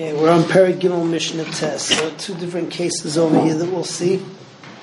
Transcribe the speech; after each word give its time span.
Okay, 0.00 0.12
we're 0.12 0.30
on 0.30 0.42
Perek 0.42 0.78
Gimel 0.78 1.10
Mishnah 1.10 1.42
Tes. 1.42 1.82
So 1.82 2.10
two 2.18 2.34
different 2.36 2.70
cases 2.70 3.18
over 3.18 3.42
here 3.42 3.56
that 3.56 3.68
we'll 3.68 3.82
see. 3.82 4.24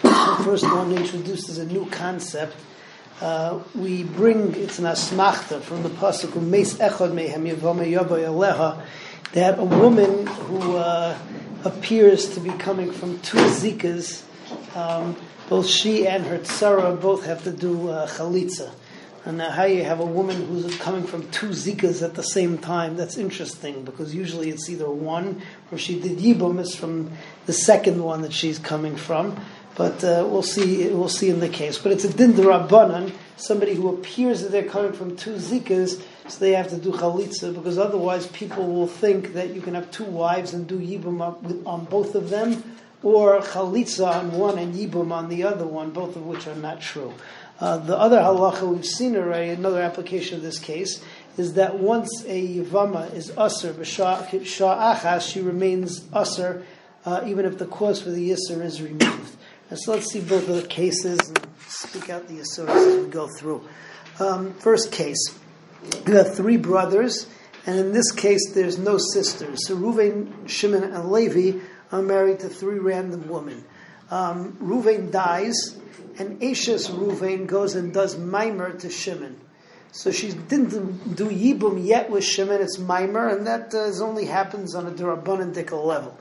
The 0.01 0.41
first 0.43 0.65
one 0.65 0.91
introduces 0.91 1.57
a 1.57 1.65
new 1.65 1.85
concept. 1.85 2.53
Uh, 3.21 3.62
we 3.73 4.04
bring 4.04 4.54
it's 4.55 4.78
an 4.78 4.83
asmachta 4.83 5.62
from 5.62 5.83
the 5.83 5.89
pasuk 5.89 6.36
Meis 6.46 6.73
Echad 6.73 7.13
Mehem 7.13 7.49
Aleha 7.55 8.83
that 9.31 9.57
a 9.57 9.63
woman 9.63 10.28
who 10.28 10.76
uh, 10.76 11.18
appears 11.63 12.34
to 12.34 12.42
be 12.42 12.50
coming 12.50 12.92
from 12.92 13.18
two 13.22 13.38
zikas, 13.38 14.22
um, 14.76 15.16
both 15.47 15.66
she 15.66 16.05
and 16.05 16.26
her 16.26 16.40
tzara 16.40 17.00
both 17.00 17.26
have 17.26 17.41
to 17.45 17.54
do 17.54 17.88
uh, 17.88 18.05
chalitza. 18.05 18.70
And 19.26 19.39
now 19.39 19.49
how 19.49 19.63
you 19.63 19.84
have 19.84 19.99
a 19.99 20.05
woman 20.05 20.45
who's 20.45 20.77
coming 20.77 21.03
from 21.03 21.27
two 21.31 21.48
zikas 21.48 22.03
at 22.03 22.13
the 22.13 22.21
same 22.21 22.59
time, 22.59 22.95
that's 22.95 23.17
interesting 23.17 23.84
because 23.84 24.13
usually 24.13 24.49
it's 24.52 24.70
either 24.70 24.88
one 24.88 25.41
or 25.71 25.80
she 25.80 25.99
did 25.99 26.20
yibum 26.20 26.59
is 26.59 26.76
from 26.76 27.12
the 27.48 27.53
second 27.53 28.03
one 28.03 28.22
that 28.22 28.31
she's 28.31 28.59
coming 28.59 28.95
from. 28.95 29.36
But 29.76 30.03
uh, 30.03 30.27
we'll 30.30 30.44
see. 30.44 30.88
We'll 30.90 31.09
see 31.09 31.30
in 31.30 31.40
the 31.40 31.50
case. 31.50 31.80
But 31.80 31.91
it's 31.91 32.05
a 32.05 32.14
din 32.14 32.34
rabbanan, 32.34 33.14
somebody 33.36 33.73
who 33.73 33.90
appears 33.90 34.41
that 34.41 34.52
they're 34.52 34.64
coming 34.64 34.94
from 34.94 35.17
two 35.17 35.34
zikas, 35.34 36.02
so 36.28 36.39
they 36.39 36.53
have 36.53 36.70
to 36.70 36.78
do 36.78 36.92
chalitza 36.92 37.53
because 37.53 37.78
otherwise 37.78 38.28
people 38.28 38.67
will 38.67 38.88
think 38.88 39.34
that 39.34 39.53
you 39.53 39.59
can 39.59 39.73
have 39.73 39.92
two 39.92 40.05
wives 40.05 40.53
and 40.53 40.66
do 40.67 40.80
yibum 40.80 41.66
on 41.66 41.86
both 41.86 42.16
of 42.16 42.30
them, 42.30 42.64
or 43.03 43.42
chalitza 43.42 44.08
on 44.08 44.31
one 44.31 44.58
and 44.59 44.76
yibum 44.76 45.12
on 45.12 45.28
the 45.28 45.44
other 45.44 45.67
one, 45.67 45.92
both 45.92 46.16
of 46.16 46.26
which 46.26 46.48
are 46.48 46.55
not 46.55 46.80
true. 46.80 47.14
Uh, 47.59 47.77
the 47.77 47.98
other 47.98 48.18
halacha 48.18 48.68
we've 48.68 48.86
seen 48.86 49.16
already, 49.16 49.50
another 49.50 49.82
application 49.82 50.36
of 50.36 50.44
this 50.44 50.59
case, 50.59 51.04
is 51.38 51.54
that 51.54 51.80
once 51.80 52.23
a 52.26 52.48
yivama 52.48 53.14
is 53.14 53.31
usr 53.31 53.73
b'sha'achas, 53.73 55.31
she 55.31 55.41
remains 55.41 56.02
usr, 56.08 56.64
uh, 57.05 57.23
even 57.26 57.45
if 57.45 57.58
the 57.58 57.66
cause 57.66 58.02
for 58.02 58.09
the 58.09 58.30
yisr 58.30 58.61
is 58.61 58.81
removed. 58.81 59.38
And 59.70 59.80
so 59.80 59.94
let's 59.94 60.11
see 60.11 60.22
both 60.22 60.48
of 60.50 60.61
the 60.61 60.67
cases 60.67 61.20
and 61.28 61.48
speak 61.67 62.09
out 62.09 62.28
the 62.28 62.36
yisr 62.36 62.67
as 62.67 63.03
we 63.03 63.09
go 63.09 63.28
through. 63.28 63.67
Um, 64.20 64.53
first 64.56 64.92
case, 64.92 65.33
you 66.08 66.14
have 66.14 66.36
three 66.36 66.58
brothers, 66.58 67.28
and 67.66 67.80
in 67.80 67.92
this 67.94 68.11
case 68.11 68.53
there's 68.53 68.78
no 68.78 68.98
sisters. 68.98 69.67
So 69.67 69.76
Reuven, 69.76 70.48
Shimon, 70.48 70.83
and 70.83 71.11
Levi 71.11 71.59
are 71.92 72.02
married 72.02 72.39
to 72.42 72.50
three 72.50 72.80
random 72.80 73.28
women. 73.28 73.66
Um, 74.11 74.58
Reuven 74.61 75.11
dies, 75.11 75.78
and 76.17 76.44
Ashes 76.44 76.89
Ruvain 76.89 77.48
goes 77.48 77.75
and 77.75 77.94
does 77.94 78.17
mimer 78.17 78.73
to 78.73 78.89
Shimon. 78.89 79.39
So 79.92 80.11
she 80.11 80.31
didn't 80.31 81.16
do 81.16 81.30
Yibum 81.30 81.86
yet 81.86 82.09
with 82.09 82.23
Shimon, 82.23 82.61
it's 82.61 82.78
mimer, 82.78 83.30
and 83.30 83.48
that 83.48 83.73
uh, 83.73 84.03
only 84.03 84.26
happens 84.26 84.76
on 84.76 84.88
a 84.88 84.92
Durabunandika 84.92 85.83
level. 85.83 86.17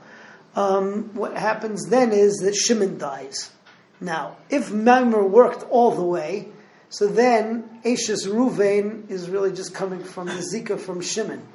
Um, 0.55 1.13
what 1.13 1.35
happens 1.37 1.89
then 1.89 2.11
is 2.13 2.37
that 2.37 2.55
Shimon 2.55 2.97
dies. 2.97 3.51
Now, 3.99 4.37
if 4.49 4.71
mimer 4.71 5.23
worked 5.25 5.63
all 5.69 5.91
the 5.91 6.03
way, 6.03 6.49
so 6.89 7.07
then 7.07 7.81
Ashes 7.83 8.25
Ruvain 8.25 9.09
is 9.09 9.29
really 9.29 9.51
just 9.51 9.73
coming 9.73 10.03
from 10.03 10.27
the 10.27 10.41
Zika 10.53 10.79
from 10.79 11.01
Shimon. 11.01 11.45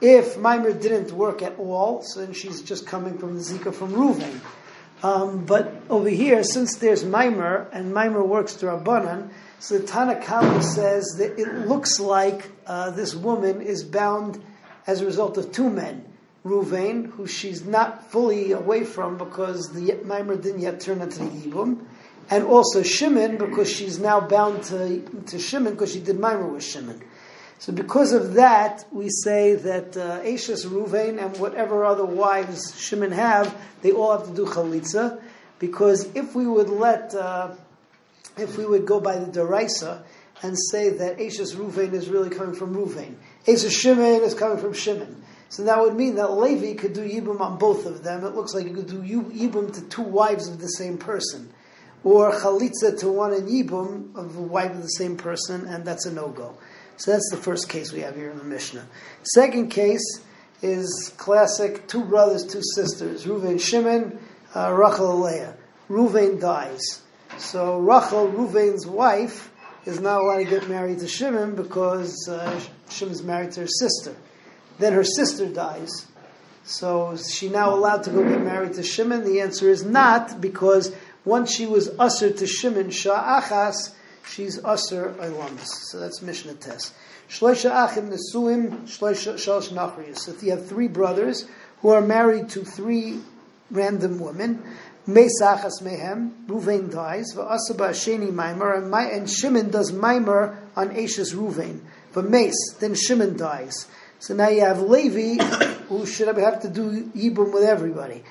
If 0.00 0.38
mimer 0.38 0.72
didn't 0.72 1.10
work 1.12 1.42
at 1.42 1.58
all, 1.58 2.02
so 2.02 2.20
then 2.20 2.32
she's 2.32 2.62
just 2.62 2.86
coming 2.86 3.18
from 3.18 3.34
the 3.34 3.40
Zika 3.40 3.74
from 3.74 3.92
Ruvain. 3.92 4.40
Um, 5.02 5.44
but 5.44 5.82
over 5.90 6.08
here, 6.08 6.42
since 6.42 6.76
there's 6.76 7.04
Maimer, 7.04 7.66
and 7.72 7.92
Maimer 7.92 8.26
works 8.26 8.54
to 8.54 8.66
Rabbanan, 8.66 9.30
so 9.58 9.78
the 9.78 9.86
Tanakh 9.86 10.62
says 10.62 11.04
that 11.18 11.38
it 11.38 11.66
looks 11.66 12.00
like 12.00 12.50
uh, 12.66 12.90
this 12.90 13.14
woman 13.14 13.60
is 13.60 13.84
bound 13.84 14.42
as 14.86 15.00
a 15.00 15.06
result 15.06 15.36
of 15.38 15.52
two 15.52 15.68
men. 15.68 16.04
Ruvain, 16.44 17.10
who 17.10 17.26
she's 17.26 17.64
not 17.64 18.10
fully 18.10 18.52
away 18.52 18.84
from 18.84 19.18
because 19.18 19.72
the 19.72 19.92
Maimer 20.04 20.40
didn't 20.40 20.60
yet 20.60 20.80
turn 20.80 21.00
into 21.02 21.18
the 21.18 21.24
Yibum, 21.24 21.84
and 22.30 22.44
also 22.44 22.82
Shimon, 22.82 23.36
because 23.36 23.70
she's 23.70 23.98
now 23.98 24.20
bound 24.20 24.62
to, 24.64 25.00
to 25.26 25.38
Shimon 25.38 25.72
because 25.72 25.92
she 25.92 26.00
did 26.00 26.16
Maimer 26.16 26.50
with 26.50 26.64
Shimon. 26.64 27.02
So 27.58 27.72
because 27.72 28.12
of 28.12 28.34
that, 28.34 28.84
we 28.92 29.08
say 29.08 29.54
that 29.54 29.96
uh, 29.96 30.20
Ashes, 30.22 30.66
Ruvain, 30.66 31.22
and 31.22 31.36
whatever 31.38 31.84
other 31.84 32.04
wives 32.04 32.78
Shimon 32.78 33.12
have, 33.12 33.56
they 33.82 33.92
all 33.92 34.18
have 34.18 34.28
to 34.28 34.34
do 34.34 34.44
chalitza. 34.44 35.20
Because 35.58 36.14
if 36.14 36.34
we 36.34 36.46
would 36.46 36.68
let, 36.68 37.14
uh, 37.14 37.54
if 38.36 38.58
we 38.58 38.66
would 38.66 38.86
go 38.86 39.00
by 39.00 39.18
the 39.18 39.26
deraisa 39.26 40.02
and 40.42 40.54
say 40.70 40.90
that 40.90 41.20
Ashes 41.20 41.54
Ruvain 41.54 41.94
is 41.94 42.10
really 42.10 42.28
coming 42.28 42.54
from 42.54 42.74
Ruvain, 42.74 43.14
Ashes 43.48 43.72
Shimon 43.72 44.22
is 44.22 44.34
coming 44.34 44.58
from 44.58 44.74
Shimon. 44.74 45.22
So 45.48 45.64
that 45.64 45.80
would 45.80 45.94
mean 45.94 46.16
that 46.16 46.32
Levi 46.32 46.74
could 46.74 46.92
do 46.92 47.08
yibum 47.08 47.40
on 47.40 47.56
both 47.56 47.86
of 47.86 48.02
them. 48.02 48.24
It 48.24 48.34
looks 48.34 48.52
like 48.52 48.66
you 48.66 48.74
could 48.74 48.88
do 48.88 49.00
yibum 49.00 49.72
to 49.74 49.80
two 49.82 50.02
wives 50.02 50.48
of 50.48 50.58
the 50.58 50.66
same 50.66 50.98
person, 50.98 51.52
or 52.04 52.32
chalitza 52.32 52.98
to 53.00 53.08
one 53.08 53.32
and 53.32 53.48
yibum 53.48 54.14
of 54.14 54.36
a 54.36 54.42
wife 54.42 54.72
of 54.72 54.82
the 54.82 54.88
same 54.88 55.16
person, 55.16 55.66
and 55.66 55.84
that's 55.84 56.04
a 56.04 56.12
no 56.12 56.28
go. 56.28 56.58
So 56.96 57.12
that's 57.12 57.28
the 57.30 57.36
first 57.36 57.68
case 57.68 57.92
we 57.92 58.00
have 58.00 58.16
here 58.16 58.30
in 58.30 58.38
the 58.38 58.44
Mishnah. 58.44 58.86
Second 59.22 59.68
case 59.70 60.20
is 60.62 61.12
classic 61.16 61.86
two 61.88 62.04
brothers, 62.04 62.44
two 62.44 62.62
sisters, 62.74 63.24
Ruvain 63.24 63.60
Shimon, 63.60 64.18
uh, 64.54 64.72
Rachel 64.72 65.20
Leah. 65.20 65.54
Ruvain 65.88 66.40
dies. 66.40 67.02
So 67.38 67.78
Rachel, 67.78 68.28
Ruvain's 68.28 68.86
wife, 68.86 69.50
is 69.84 70.00
not 70.00 70.20
allowed 70.20 70.38
to 70.38 70.44
get 70.44 70.68
married 70.68 70.98
to 70.98 71.08
Shimon 71.08 71.54
because 71.54 72.28
uh, 72.28 72.60
Shimon's 72.90 73.22
married 73.22 73.52
to 73.52 73.60
her 73.60 73.66
sister. 73.66 74.16
Then 74.78 74.92
her 74.94 75.04
sister 75.04 75.46
dies. 75.46 76.06
So 76.64 77.12
is 77.12 77.32
she 77.32 77.48
now 77.48 77.72
allowed 77.72 78.02
to 78.04 78.10
go 78.10 78.24
get 78.24 78.42
married 78.42 78.74
to 78.74 78.82
Shimon? 78.82 79.24
The 79.24 79.40
answer 79.40 79.70
is 79.70 79.84
not 79.84 80.40
because 80.40 80.92
once 81.24 81.54
she 81.54 81.66
was 81.66 81.88
ushered 81.98 82.38
to 82.38 82.46
Shimon, 82.46 82.88
Sha'achas, 82.88 83.92
she's 84.26 84.58
Aser 84.58 85.14
Ilamis. 85.18 85.66
So 85.90 86.00
that's 86.00 86.22
Mishnah 86.22 86.54
tes. 86.54 86.92
Shloisha 87.28 87.70
Achim 87.70 88.10
Nesuim, 88.10 88.82
Shloisha 88.82 89.34
Shalosh. 89.34 90.16
So 90.18 90.32
if 90.32 90.42
you 90.42 90.50
have 90.50 90.66
three 90.66 90.88
brothers 90.88 91.46
who 91.80 91.90
are 91.90 92.00
married 92.00 92.48
to 92.50 92.64
three 92.64 93.20
random 93.70 94.18
women, 94.18 94.62
Mesachas 95.08 95.82
Mehem, 95.82 96.46
Ruvain 96.46 96.90
dies, 96.90 97.32
Va'asaba 97.34 97.90
Sheni 97.90 98.32
Maimer, 98.32 98.78
and, 98.78 98.92
and 98.92 99.30
Shimon 99.30 99.70
does 99.70 99.92
Maimer 99.92 100.56
on 100.74 100.90
Ashes 100.90 101.32
Ruvain. 101.32 101.80
But 102.12 102.28
Mace, 102.28 102.74
then 102.80 102.94
Shimon 102.94 103.36
dies. 103.36 103.86
So 104.18 104.34
now 104.34 104.48
you 104.48 104.62
have 104.62 104.80
Levi, 104.80 105.42
who 105.88 106.06
should 106.06 106.26
have 106.26 106.62
to 106.62 106.68
do 106.68 107.04
Yibum 107.10 107.52
with 107.52 107.62
everybody. 107.62 108.24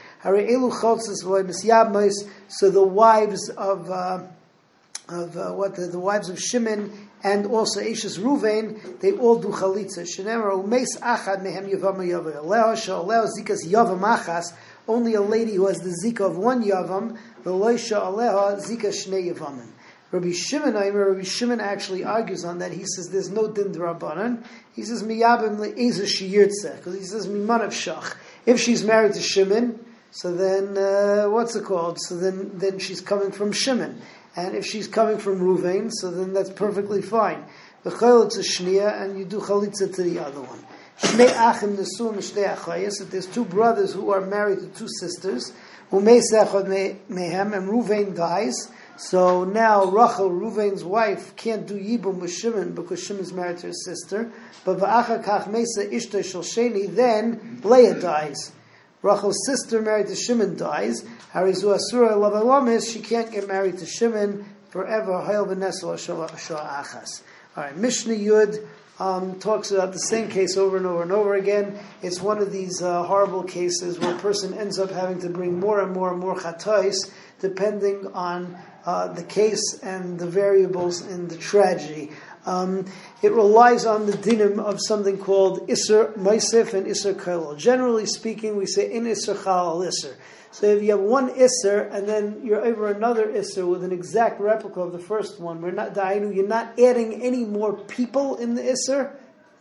So 2.48 2.70
the 2.72 2.84
wives 2.84 3.50
of 3.50 3.90
uh, 3.90 4.24
of 5.08 5.38
uh, 5.38 5.52
what 5.52 5.76
the, 5.76 5.86
the, 5.88 6.00
wives 6.00 6.30
of 6.30 6.40
Shimon 6.40 7.10
and 7.24 7.46
also 7.46 7.80
Ashes 7.80 8.18
Ruvain, 8.18 9.00
they 9.00 9.12
all 9.12 9.40
do 9.40 9.50
chalitza. 9.50 10.06
Shenemar 10.06 10.52
umeis 10.64 11.00
achad 11.00 11.44
mehem 11.44 11.70
yavam 11.70 11.98
zikas. 13.38 14.54
Only 14.88 15.14
a 15.16 15.22
lady 15.22 15.56
who 15.56 15.68
has 15.68 15.78
the 15.78 15.96
zika 16.04 16.22
of 16.22 16.38
one 16.38 16.64
yavam. 16.64 17.18
Veloisha 17.44 18.02
aleha 18.02 18.58
zika 18.60 18.90
shnei 18.90 19.34
yavamim. 19.34 19.68
Rabbi 20.12 20.32
Shimon, 20.32 20.74
Rabbi 20.74 21.24
Shimon 21.24 21.60
actually 21.60 22.04
argues 22.04 22.46
on 22.46 22.60
that. 22.60 22.72
He 22.72 22.86
says 22.86 23.10
there's 23.10 23.30
no 23.30 23.52
din 23.52 23.74
drabanan. 23.74 24.46
He 24.74 24.84
says 24.84 25.04
miyabim 25.04 25.58
le'eza 25.58 26.06
shiyirtze 26.06 26.78
because 26.78 26.96
he 26.96 27.04
says 27.04 27.28
mimanav 27.28 27.70
shach. 27.70 28.16
If 28.46 28.60
she's 28.60 28.84
married 28.84 29.14
to 29.14 29.22
Shimon, 29.22 29.80
so 30.12 30.34
then 30.34 30.78
uh, 30.78 31.30
what's 31.30 31.56
it 31.56 31.66
called? 31.66 32.00
So 32.00 32.16
then 32.16 32.52
then 32.54 32.80
she's 32.80 33.02
coming 33.02 33.32
from 33.32 33.52
Shimon. 33.52 34.02
And 34.36 34.56
if 34.56 34.66
she's 34.66 34.88
coming 34.88 35.18
from 35.18 35.40
Ruvain, 35.40 35.92
so 35.92 36.12
then 36.12 36.34
that's 36.34 36.50
perfectly 36.50 37.02
fine. 37.02 37.46
The 37.84 37.92
it's 38.24 38.38
a 38.38 38.42
shnia, 38.42 39.02
and 39.02 39.18
you 39.18 39.26
do 39.26 39.40
chalitza 39.40 39.94
to 39.96 40.04
the 40.04 40.20
other 40.20 40.42
one. 40.42 40.60
If 41.04 41.18
there's 43.12 43.26
two 43.28 43.46
brothers 43.46 43.94
who 43.94 44.12
are 44.12 44.22
married 44.22 44.60
to 44.60 44.68
two 44.68 44.88
sisters, 45.00 45.54
mehem, 47.10 47.54
and 47.54 47.70
Ruvain 47.70 48.16
dies, 48.16 48.72
so 48.98 49.44
now 49.44 49.86
Rachel, 49.86 50.30
Ruvain's 50.30 50.84
wife, 50.84 51.36
can't 51.36 51.68
do 51.68 51.76
yibum 51.76 52.20
with 52.20 52.32
Shimon 52.32 52.74
because 52.74 53.04
Shimon's 53.04 53.34
married 53.34 53.58
to 53.60 53.68
her 53.68 53.74
sister. 53.74 54.32
But 54.64 54.80
then 56.88 57.60
Leah 57.64 58.00
dies. 58.00 58.52
Rachel's 59.06 59.46
sister 59.46 59.84
married 59.84 60.08
to 60.08 60.16
Shimon 60.16 60.58
dies. 60.58 61.04
Harizu 61.32 61.76
Asura 61.76 62.14
Lavalamis, 62.14 62.92
she 62.92 63.00
can't 63.00 63.32
get 63.32 63.48
married 63.48 63.78
to 63.78 63.86
Shimon 63.86 64.44
forever. 64.72 65.12
Hayel 65.12 65.48
Achas. 65.48 67.22
All 67.56 67.64
right, 67.64 67.78
Mishnah 67.78 68.16
Yud 68.16 68.66
um, 69.00 69.40
talks 69.40 69.70
about 69.70 69.94
the 69.94 70.00
same 70.00 70.28
case 70.28 70.58
over 70.58 70.78
and 70.78 70.88
over 70.88 71.04
and 71.04 71.12
over 71.12 71.36
again. 71.36 71.78
It's 72.02 72.20
one 72.20 72.40
of 72.40 72.52
these 72.52 72.82
uh, 72.82 73.04
horrible 73.04 73.44
cases 73.44 74.00
where 74.00 74.16
a 74.16 74.18
person 74.18 74.56
ends 74.56 74.80
up 74.80 74.90
having 74.90 75.22
to 75.22 75.30
bring 75.30 75.60
more 75.60 75.82
and 75.82 75.94
more 75.94 76.12
and 76.12 76.20
more 76.20 76.36
chatais, 76.36 76.96
depending 77.40 78.08
on 78.08 78.58
uh, 78.88 79.10
the 79.10 79.24
case 79.24 79.80
and 79.84 80.18
the 80.18 80.28
variables 80.28 81.06
in 81.06 81.28
the 81.28 81.38
tragedy. 81.38 82.10
Um, 82.46 82.86
it 83.22 83.32
relies 83.32 83.86
on 83.86 84.06
the 84.06 84.14
dinim 84.14 84.60
of 84.60 84.80
something 84.80 85.18
called 85.18 85.68
Isser 85.68 86.14
Maisif 86.14 86.74
and 86.74 86.86
Isser 86.86 87.14
Kailal. 87.14 87.58
Generally 87.58 88.06
speaking, 88.06 88.56
we 88.56 88.68
say 88.68 88.92
in 88.92 89.06
Isser 89.06 89.36
Chalal 89.36 89.86
Isser. 89.88 90.16
So 90.52 90.68
if 90.68 90.84
you 90.84 90.92
have 90.92 91.02
one 91.02 91.32
Isser 91.32 91.92
and 91.92 92.08
then 92.08 92.42
you're 92.44 92.64
over 92.64 92.90
another 92.90 93.28
Isser 93.28 93.68
with 93.68 93.84
an 93.84 93.92
exact 93.92 94.40
replica 94.40 94.80
of 94.80 94.94
the 94.94 95.00
first 95.00 95.40
one, 95.40 95.62
we're 95.62 95.72
not 95.72 95.96
you're 95.96 96.48
not 96.48 96.80
adding 96.80 97.22
any 97.22 97.44
more 97.44 97.74
people 97.74 98.36
in 98.36 98.56
the 98.56 98.62
Isser. 98.62 99.12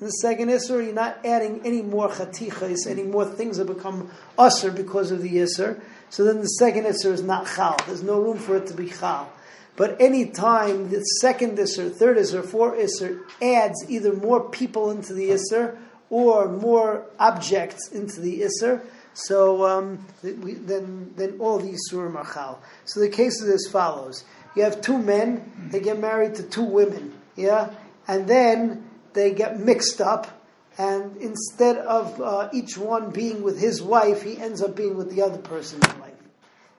In 0.00 0.06
the 0.06 0.12
second 0.12 0.50
Isser, 0.50 0.84
you're 0.84 0.92
not 0.92 1.24
adding 1.24 1.62
any 1.64 1.80
more 1.80 2.08
chatichas, 2.08 2.86
any 2.86 3.02
more 3.02 3.24
things 3.24 3.56
that 3.56 3.66
become 3.66 4.10
Usser 4.38 4.74
because 4.74 5.10
of 5.10 5.22
the 5.22 5.36
Isser. 5.36 5.80
So 6.10 6.22
then 6.22 6.40
the 6.40 6.46
second 6.46 6.84
Isser 6.84 7.12
is 7.12 7.22
not 7.22 7.46
Chal. 7.46 7.76
There's 7.86 8.02
no 8.02 8.20
room 8.20 8.38
for 8.38 8.56
it 8.56 8.66
to 8.66 8.74
be 8.74 8.90
Chal. 8.90 9.32
But 9.76 10.00
any 10.00 10.26
time 10.26 10.90
the 10.90 11.00
second 11.20 11.58
Isser, 11.58 11.92
third 11.92 12.16
Isser, 12.16 12.44
fourth 12.44 12.78
Isser 12.78 13.20
adds 13.42 13.84
either 13.88 14.12
more 14.12 14.48
people 14.48 14.90
into 14.90 15.12
the 15.12 15.30
Isser 15.30 15.76
or 16.10 16.48
more 16.48 17.06
objects 17.18 17.90
into 17.90 18.20
the 18.20 18.42
Isser, 18.42 18.82
so 19.14 19.64
um, 19.66 20.04
then, 20.22 21.12
then 21.16 21.36
all 21.38 21.58
these 21.58 21.80
Surim 21.90 22.16
are 22.16 22.24
Chal. 22.24 22.60
So 22.84 23.00
the 23.00 23.08
case 23.08 23.40
is 23.40 23.48
as 23.48 23.72
follows. 23.72 24.24
You 24.56 24.62
have 24.62 24.80
two 24.80 24.98
men, 24.98 25.68
they 25.70 25.80
get 25.80 25.98
married 25.98 26.36
to 26.36 26.42
two 26.42 26.64
women, 26.64 27.12
yeah? 27.36 27.70
And 28.06 28.28
then 28.28 28.88
they 29.12 29.32
get 29.32 29.58
mixed 29.58 30.00
up, 30.00 30.42
and 30.78 31.16
instead 31.16 31.78
of 31.78 32.20
uh, 32.20 32.48
each 32.52 32.76
one 32.76 33.10
being 33.10 33.42
with 33.42 33.58
his 33.60 33.80
wife, 33.80 34.22
he 34.22 34.36
ends 34.38 34.62
up 34.62 34.76
being 34.76 34.96
with 34.96 35.10
the 35.10 35.22
other 35.22 35.38
person's 35.38 35.86
wife. 35.96 36.14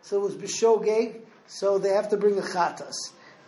So 0.01 0.17
it 0.17 0.23
was 0.23 0.35
Bishogeg, 0.35 1.21
so 1.47 1.77
they 1.77 1.89
have 1.89 2.09
to 2.09 2.17
bring 2.17 2.37
a 2.37 2.41
chatas. 2.41 2.95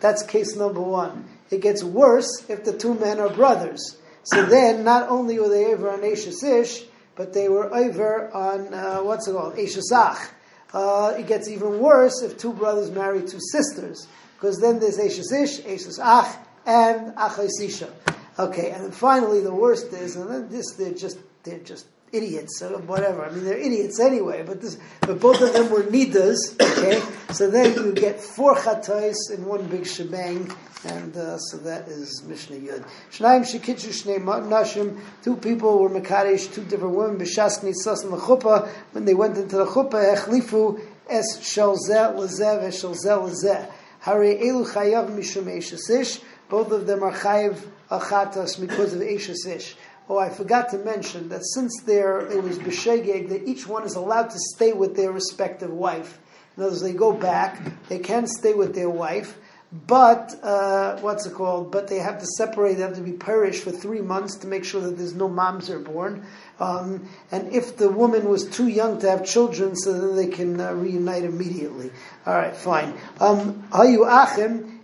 That's 0.00 0.22
case 0.22 0.56
number 0.56 0.80
one. 0.80 1.24
It 1.50 1.60
gets 1.60 1.82
worse 1.82 2.44
if 2.48 2.64
the 2.64 2.76
two 2.76 2.94
men 2.94 3.18
are 3.18 3.30
brothers. 3.30 3.96
So 4.24 4.44
then, 4.44 4.84
not 4.84 5.08
only 5.08 5.38
were 5.38 5.48
they 5.48 5.66
over 5.66 5.90
on 5.90 6.04
Ashes 6.04 6.42
Ish, 6.42 6.84
but 7.16 7.32
they 7.32 7.48
were 7.48 7.74
over 7.74 8.32
on, 8.32 8.72
uh, 8.72 8.98
what's 8.98 9.26
it 9.26 9.32
called, 9.32 9.56
Eshesach. 9.56 10.30
Uh, 10.72 11.14
it 11.18 11.26
gets 11.26 11.48
even 11.48 11.80
worse 11.80 12.22
if 12.22 12.36
two 12.36 12.52
brothers 12.52 12.90
marry 12.90 13.20
two 13.22 13.40
sisters, 13.52 14.06
because 14.34 14.58
then 14.58 14.78
there's 14.78 14.98
Ashes 14.98 15.32
Ish, 15.32 15.60
Ashes 15.64 15.98
Ach, 15.98 16.36
and 16.66 17.14
Achaisisha. 17.16 17.90
Okay, 18.38 18.70
and 18.70 18.84
then 18.84 18.92
finally 18.92 19.40
the 19.40 19.52
worst 19.52 19.92
is, 19.92 20.14
and 20.14 20.30
then 20.30 20.48
this, 20.48 20.74
they're 20.74 20.92
just, 20.92 21.18
they're 21.42 21.58
just 21.58 21.86
idiots 22.12 22.62
or 22.62 22.78
whatever. 22.78 23.24
I 23.24 23.30
mean, 23.30 23.44
they're 23.44 23.58
idiots 23.58 24.00
anyway. 24.00 24.42
But 24.42 24.60
this, 24.60 24.78
but 25.00 25.20
both 25.20 25.40
of 25.40 25.52
them 25.52 25.70
were 25.70 25.82
nidas. 25.82 26.38
Okay, 26.60 27.02
so 27.32 27.50
then 27.50 27.74
you 27.74 27.92
get 27.92 28.20
four 28.20 28.54
chatais 28.54 29.30
in 29.32 29.44
one 29.44 29.66
big 29.66 29.86
shebang, 29.86 30.50
and 30.84 31.16
uh, 31.16 31.38
so 31.38 31.58
that 31.58 31.88
is 31.88 32.22
Mishnah 32.24 32.56
Yud. 32.56 32.84
Shnaim 33.10 33.42
shekitzu 33.42 33.90
shnei 33.90 34.18
nashim. 34.18 35.00
Two 35.22 35.36
people 35.36 35.78
were 35.78 35.90
mekadesh, 35.90 36.52
two 36.52 36.64
different 36.64 36.94
women. 36.94 37.18
B'shas 37.18 37.60
nitzas 37.60 38.04
in 38.04 38.10
the. 38.10 38.68
When 38.92 39.04
they 39.04 39.14
went 39.14 39.36
into 39.36 39.56
the 39.56 39.66
chuppah, 39.66 40.16
echlifu 40.16 40.80
es 41.08 41.38
shalzeh 41.38 42.14
lezeh 42.14 42.62
v'shalzeh 42.62 43.28
lezeh. 43.28 43.70
Hari 44.00 44.36
elu 44.36 44.66
chayav 44.66 45.10
mishum 45.10 45.44
eshesish. 45.44 46.22
Both 46.48 46.72
of 46.72 46.86
them 46.86 47.02
are 47.02 47.12
chayiv 47.12 47.58
achatas 47.90 48.58
because 48.58 48.94
of 48.94 49.00
eshesish. 49.00 49.74
Oh, 50.08 50.18
I 50.18 50.30
forgot 50.30 50.70
to 50.70 50.78
mention 50.78 51.28
that 51.28 51.44
since 51.44 51.82
there 51.84 52.20
it 52.20 52.42
was 52.42 52.58
b'shegeg, 52.58 53.28
that 53.28 53.46
each 53.46 53.66
one 53.66 53.84
is 53.84 53.94
allowed 53.94 54.30
to 54.30 54.38
stay 54.54 54.72
with 54.72 54.96
their 54.96 55.12
respective 55.12 55.70
wife. 55.70 56.18
In 56.56 56.62
other 56.62 56.72
words, 56.72 56.82
they 56.82 56.94
go 56.94 57.12
back, 57.12 57.60
they 57.88 57.98
can 57.98 58.26
stay 58.26 58.54
with 58.54 58.74
their 58.74 58.88
wife, 58.88 59.36
but 59.70 60.34
uh, 60.42 60.98
what's 61.00 61.26
it 61.26 61.34
called? 61.34 61.70
But 61.70 61.88
they 61.88 61.98
have 61.98 62.20
to 62.20 62.26
separate. 62.38 62.78
They 62.78 62.82
have 62.82 62.94
to 62.94 63.02
be 63.02 63.12
perished 63.12 63.64
for 63.64 63.70
three 63.70 64.00
months 64.00 64.36
to 64.36 64.46
make 64.46 64.64
sure 64.64 64.80
that 64.80 64.96
there's 64.96 65.14
no 65.14 65.28
moms 65.28 65.68
are 65.68 65.78
born. 65.78 66.24
Um, 66.58 67.06
and 67.30 67.52
if 67.52 67.76
the 67.76 67.90
woman 67.90 68.30
was 68.30 68.48
too 68.48 68.68
young 68.68 68.98
to 69.00 69.10
have 69.10 69.26
children, 69.26 69.76
so 69.76 69.92
then 69.92 70.16
they 70.16 70.28
can 70.34 70.58
uh, 70.58 70.72
reunite 70.72 71.24
immediately. 71.24 71.90
All 72.24 72.34
right, 72.34 72.56
fine. 72.56 72.94
Um. 73.20 73.68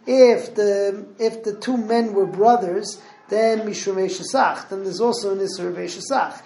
If 0.06 0.54
the 0.54 1.06
if 1.18 1.44
the 1.44 1.54
two 1.54 1.78
men 1.78 2.12
were 2.12 2.26
brothers, 2.26 3.00
then 3.34 3.60
Mishum 3.66 3.96
Eshesach. 3.96 4.68
Then 4.68 4.84
there's 4.84 5.00
also 5.00 5.32
an 5.32 5.38
Isser 5.38 5.68
of 5.68 5.76
Eshesach. 5.76 6.42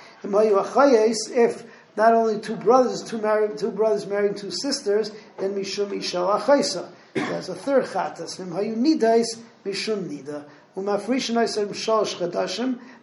If 1.37 1.65
not 1.97 2.15
only 2.15 2.41
two 2.41 2.57
brothers, 2.57 3.03
two 3.03 3.19
married, 3.19 3.59
two 3.59 3.71
brothers 3.71 4.07
marrying 4.07 4.35
two 4.35 4.51
sisters, 4.51 5.13
then 5.39 5.55
Mishum 5.55 5.91
Ishal 5.91 6.41
Achaisa. 6.41 6.89
There's 7.15 7.49
a 7.49 7.55
third 7.55 7.85
Chatas. 7.85 8.41
Hayu 8.41 8.77
Nidais 8.77 9.39
Mishum 9.65 10.09
Nida. 10.09 10.45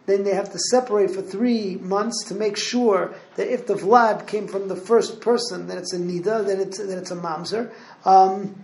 Then 0.06 0.24
they 0.24 0.34
have 0.34 0.52
to 0.52 0.60
separate 0.60 1.12
for 1.12 1.22
three 1.22 1.76
months 1.76 2.24
to 2.26 2.36
make 2.36 2.56
sure 2.56 3.14
that 3.36 3.52
if 3.52 3.68
the 3.68 3.74
vlad 3.74 4.28
came 4.28 4.48
from 4.48 4.70
the 4.70 4.78
first 4.78 5.20
person, 5.20 5.68
then 5.68 5.78
it's 5.80 5.92
a 5.92 5.98
nida, 5.98 6.46
then 6.46 6.62
it's 6.62 6.78
then 6.78 6.98
it's 6.98 7.12
a 7.12 7.18
mamzer. 7.18 7.74
Um, 8.06 8.64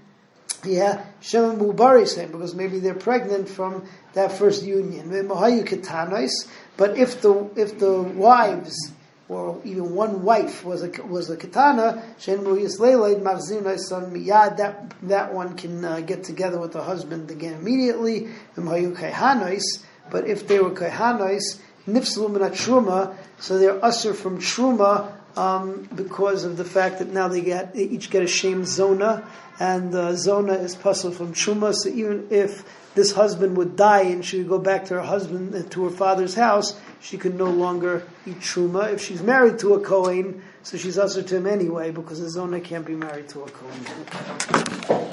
yeah, 0.63 1.05
Shem 1.21 1.57
Mubari 1.57 2.07
saying 2.07 2.31
because 2.31 2.55
maybe 2.55 2.79
they're 2.79 2.93
pregnant 2.93 3.49
from 3.49 3.85
that 4.13 4.31
first 4.31 4.63
union. 4.63 5.09
But 5.09 6.97
if 6.97 7.21
the 7.21 7.49
if 7.55 7.79
the 7.79 8.01
wives 8.01 8.91
or 9.29 9.61
even 9.63 9.95
one 9.95 10.23
wife 10.23 10.65
was 10.65 10.83
a 10.83 10.89
was 11.05 11.29
a 11.29 11.37
katana, 11.37 12.03
that 12.25 14.95
that 15.03 15.33
one 15.33 15.55
can 15.55 15.85
uh, 15.85 15.99
get 16.01 16.23
together 16.23 16.59
with 16.59 16.73
the 16.73 16.83
husband 16.83 17.31
again 17.31 17.53
immediately. 17.53 18.29
But 18.55 20.27
if 20.27 20.47
they 20.47 20.59
were 20.59 20.71
kahanois, 20.71 21.59
nifslu 21.87 22.51
truma, 22.51 23.15
so 23.39 23.57
they're 23.57 23.83
usher 23.83 24.13
from 24.13 24.39
truma 24.39 25.11
um, 25.37 25.87
because 25.95 26.43
of 26.43 26.57
the 26.57 26.65
fact 26.65 26.99
that 26.99 27.09
now 27.09 27.27
they 27.27 27.41
get 27.41 27.73
they 27.73 27.83
each 27.83 28.09
get 28.09 28.23
a 28.23 28.27
shame 28.27 28.65
zona, 28.65 29.27
and 29.59 29.93
uh, 29.93 30.15
zona 30.15 30.53
is 30.53 30.75
puzzled 30.75 31.15
from 31.15 31.33
truma. 31.33 31.73
So 31.73 31.89
even 31.89 32.27
if 32.29 32.63
this 32.95 33.13
husband 33.13 33.55
would 33.57 33.75
die 33.75 34.01
and 34.01 34.25
she 34.25 34.39
would 34.39 34.49
go 34.49 34.59
back 34.59 34.85
to 34.85 34.95
her 34.95 35.01
husband 35.01 35.55
uh, 35.55 35.63
to 35.69 35.85
her 35.85 35.89
father's 35.91 36.35
house, 36.35 36.79
she 36.99 37.17
could 37.17 37.35
no 37.35 37.49
longer 37.49 38.03
eat 38.25 38.39
truma. 38.39 38.93
If 38.93 39.01
she's 39.01 39.21
married 39.21 39.59
to 39.59 39.73
a 39.75 39.79
kohen, 39.79 40.41
so 40.63 40.77
she's 40.77 40.97
usher 40.97 41.23
to 41.23 41.37
him 41.37 41.47
anyway 41.47 41.91
because 41.91 42.19
a 42.19 42.29
zona 42.29 42.59
can't 42.59 42.85
be 42.85 42.95
married 42.95 43.29
to 43.29 43.43
a 43.43 43.49
kohen. 43.49 45.01